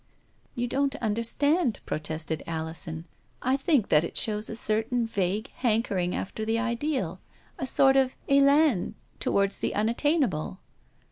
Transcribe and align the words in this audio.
"You 0.55 0.65
don't 0.67 0.95
understand," 0.95 1.79
returned 1.87 2.41
Alison;" 2.47 3.05
I 3.43 3.55
think 3.55 3.89
that 3.89 4.03
it 4.03 4.17
shows 4.17 4.49
a 4.49 4.55
certain 4.55 5.05
vague 5.05 5.51
hanker 5.57 5.95
ing 5.99 6.15
after 6.15 6.43
the 6.43 6.57
ideal— 6.57 7.19
a 7.59 7.67
sort 7.67 7.95
of 7.95 8.15
elcm 8.27 8.95
toward 9.19 9.51
the 9.51 9.75
unattainable." 9.75 10.57